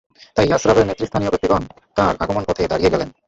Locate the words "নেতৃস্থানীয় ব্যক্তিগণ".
0.87-1.63